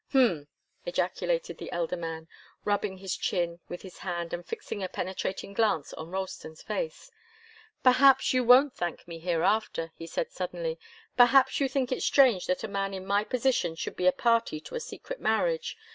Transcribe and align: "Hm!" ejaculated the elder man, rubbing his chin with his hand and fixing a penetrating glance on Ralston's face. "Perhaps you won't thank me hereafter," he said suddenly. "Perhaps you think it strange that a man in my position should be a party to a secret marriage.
"Hm!" 0.13 0.47
ejaculated 0.83 1.59
the 1.59 1.71
elder 1.71 1.95
man, 1.95 2.27
rubbing 2.65 2.97
his 2.97 3.15
chin 3.15 3.59
with 3.69 3.83
his 3.83 3.99
hand 3.99 4.33
and 4.33 4.43
fixing 4.43 4.81
a 4.81 4.89
penetrating 4.89 5.53
glance 5.53 5.93
on 5.93 6.09
Ralston's 6.09 6.63
face. 6.63 7.11
"Perhaps 7.83 8.33
you 8.33 8.43
won't 8.43 8.73
thank 8.73 9.07
me 9.07 9.19
hereafter," 9.19 9.91
he 9.93 10.07
said 10.07 10.31
suddenly. 10.31 10.79
"Perhaps 11.17 11.59
you 11.59 11.69
think 11.69 11.91
it 11.91 12.01
strange 12.01 12.47
that 12.47 12.63
a 12.63 12.67
man 12.67 12.95
in 12.95 13.05
my 13.05 13.23
position 13.23 13.75
should 13.75 13.95
be 13.95 14.07
a 14.07 14.11
party 14.11 14.59
to 14.61 14.73
a 14.73 14.79
secret 14.79 15.19
marriage. 15.21 15.77